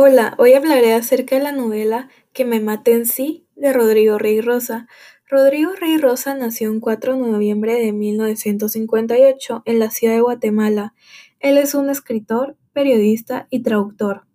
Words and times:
Hola, 0.00 0.36
hoy 0.38 0.52
hablaré 0.52 0.94
acerca 0.94 1.34
de 1.34 1.42
la 1.42 1.50
novela 1.50 2.08
Que 2.32 2.44
me 2.44 2.60
maten 2.60 3.04
sí 3.04 3.48
de 3.56 3.72
Rodrigo 3.72 4.16
Rey 4.16 4.40
Rosa. 4.40 4.86
Rodrigo 5.28 5.72
Rey 5.72 5.96
Rosa 5.98 6.34
nació 6.34 6.72
el 6.72 6.78
4 6.78 7.16
de 7.16 7.32
noviembre 7.32 7.74
de 7.74 7.92
1958 7.92 9.62
en 9.64 9.78
la 9.80 9.90
ciudad 9.90 10.14
de 10.14 10.20
Guatemala. 10.20 10.94
Él 11.40 11.58
es 11.58 11.74
un 11.74 11.90
escritor, 11.90 12.56
periodista 12.72 13.48
y 13.50 13.64
traductor. 13.64 14.28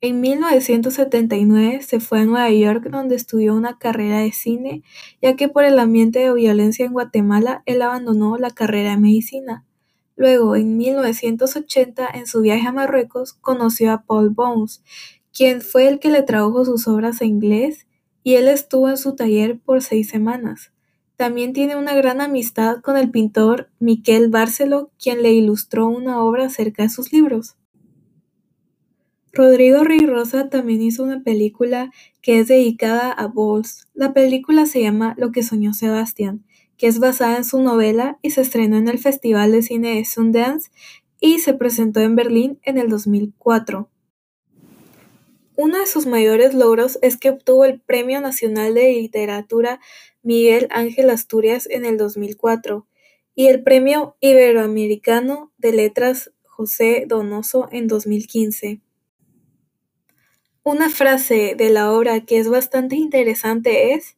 En 0.00 0.22
1979 0.22 1.82
se 1.82 2.00
fue 2.00 2.20
a 2.20 2.24
Nueva 2.24 2.50
York 2.50 2.88
donde 2.90 3.14
estudió 3.14 3.54
una 3.54 3.76
carrera 3.76 4.20
de 4.20 4.32
cine, 4.32 4.82
ya 5.20 5.36
que 5.36 5.46
por 5.46 5.64
el 5.64 5.78
ambiente 5.78 6.20
de 6.20 6.32
violencia 6.32 6.86
en 6.86 6.94
Guatemala 6.94 7.62
él 7.66 7.82
abandonó 7.82 8.38
la 8.38 8.48
carrera 8.48 8.92
de 8.92 8.96
medicina. 8.96 9.66
Luego, 10.16 10.56
en 10.56 10.76
1980, 10.76 12.06
en 12.14 12.26
su 12.26 12.40
viaje 12.42 12.66
a 12.68 12.72
Marruecos, 12.72 13.32
conoció 13.32 13.92
a 13.92 14.02
Paul 14.02 14.30
Bones, 14.30 14.82
quien 15.32 15.62
fue 15.62 15.88
el 15.88 15.98
que 15.98 16.10
le 16.10 16.22
tradujo 16.22 16.64
sus 16.64 16.86
obras 16.86 17.22
a 17.22 17.24
inglés 17.24 17.86
y 18.22 18.34
él 18.34 18.48
estuvo 18.48 18.88
en 18.88 18.96
su 18.96 19.16
taller 19.16 19.58
por 19.58 19.82
seis 19.82 20.08
semanas. 20.08 20.72
También 21.16 21.52
tiene 21.52 21.76
una 21.76 21.94
gran 21.94 22.20
amistad 22.20 22.80
con 22.80 22.96
el 22.96 23.10
pintor 23.10 23.70
Miquel 23.78 24.28
Barceló, 24.28 24.90
quien 24.98 25.22
le 25.22 25.32
ilustró 25.32 25.86
una 25.88 26.22
obra 26.22 26.46
acerca 26.46 26.82
de 26.82 26.88
sus 26.88 27.12
libros. 27.12 27.56
Rodrigo 29.32 29.82
Rey 29.82 30.00
Rosa 30.00 30.50
también 30.50 30.82
hizo 30.82 31.02
una 31.02 31.22
película 31.22 31.90
que 32.20 32.38
es 32.38 32.48
dedicada 32.48 33.10
a 33.10 33.28
Bowles. 33.28 33.88
La 33.94 34.12
película 34.12 34.66
se 34.66 34.82
llama 34.82 35.14
Lo 35.16 35.32
que 35.32 35.42
soñó 35.42 35.72
Sebastián 35.72 36.44
que 36.76 36.86
es 36.86 36.98
basada 36.98 37.36
en 37.36 37.44
su 37.44 37.60
novela 37.60 38.18
y 38.22 38.30
se 38.30 38.40
estrenó 38.40 38.76
en 38.76 38.88
el 38.88 38.98
Festival 38.98 39.52
de 39.52 39.62
Cine 39.62 39.96
de 39.96 40.04
Sundance 40.04 40.70
y 41.20 41.38
se 41.38 41.54
presentó 41.54 42.00
en 42.00 42.16
Berlín 42.16 42.58
en 42.64 42.78
el 42.78 42.88
2004. 42.88 43.88
Uno 45.56 45.78
de 45.78 45.86
sus 45.86 46.06
mayores 46.06 46.54
logros 46.54 46.98
es 47.02 47.16
que 47.16 47.30
obtuvo 47.30 47.64
el 47.64 47.80
Premio 47.80 48.20
Nacional 48.20 48.74
de 48.74 48.92
Literatura 48.92 49.80
Miguel 50.22 50.66
Ángel 50.70 51.10
Asturias 51.10 51.68
en 51.70 51.84
el 51.84 51.98
2004 51.98 52.86
y 53.34 53.46
el 53.46 53.62
Premio 53.62 54.16
Iberoamericano 54.20 55.52
de 55.58 55.72
Letras 55.72 56.32
José 56.42 57.04
Donoso 57.06 57.68
en 57.70 57.86
2015. 57.86 58.80
Una 60.64 60.90
frase 60.90 61.54
de 61.56 61.70
la 61.70 61.92
obra 61.92 62.24
que 62.24 62.38
es 62.38 62.48
bastante 62.48 62.96
interesante 62.96 63.94
es, 63.94 64.16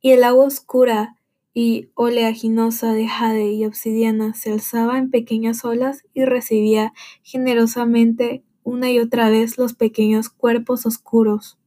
y 0.00 0.12
el 0.12 0.24
agua 0.24 0.46
oscura 0.46 1.16
y 1.52 1.90
oleaginosa 1.94 2.92
de 2.92 3.08
jade 3.08 3.52
y 3.52 3.64
obsidiana 3.64 4.34
se 4.34 4.52
alzaba 4.52 4.98
en 4.98 5.10
pequeñas 5.10 5.64
olas 5.64 6.04
y 6.14 6.24
recibía 6.24 6.92
generosamente 7.22 8.44
una 8.62 8.90
y 8.90 8.98
otra 8.98 9.30
vez 9.30 9.58
los 9.58 9.74
pequeños 9.74 10.28
cuerpos 10.28 10.86
oscuros. 10.86 11.58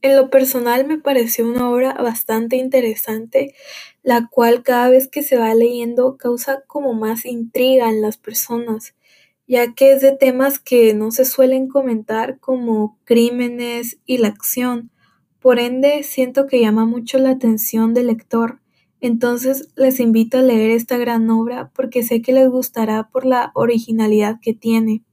En 0.00 0.16
lo 0.16 0.30
personal 0.30 0.86
me 0.86 0.98
pareció 0.98 1.46
una 1.48 1.68
obra 1.68 1.92
bastante 1.94 2.56
interesante, 2.56 3.54
la 4.02 4.28
cual 4.30 4.62
cada 4.62 4.90
vez 4.90 5.08
que 5.08 5.22
se 5.24 5.36
va 5.36 5.54
leyendo 5.54 6.16
causa 6.16 6.62
como 6.66 6.94
más 6.94 7.24
intriga 7.24 7.88
en 7.88 8.00
las 8.00 8.16
personas, 8.16 8.94
ya 9.48 9.74
que 9.74 9.92
es 9.92 10.00
de 10.00 10.12
temas 10.16 10.60
que 10.60 10.94
no 10.94 11.10
se 11.10 11.24
suelen 11.24 11.68
comentar 11.68 12.38
como 12.38 12.96
crímenes 13.04 13.98
y 14.06 14.18
la 14.18 14.28
acción, 14.28 14.92
por 15.48 15.60
ende, 15.60 16.02
siento 16.02 16.46
que 16.46 16.60
llama 16.60 16.84
mucho 16.84 17.16
la 17.16 17.30
atención 17.30 17.94
del 17.94 18.08
lector, 18.08 18.60
entonces 19.00 19.70
les 19.76 19.98
invito 19.98 20.36
a 20.36 20.42
leer 20.42 20.72
esta 20.72 20.98
gran 20.98 21.30
obra 21.30 21.70
porque 21.74 22.02
sé 22.02 22.20
que 22.20 22.32
les 22.32 22.50
gustará 22.50 23.08
por 23.10 23.24
la 23.24 23.50
originalidad 23.54 24.40
que 24.42 24.52
tiene. 24.52 25.04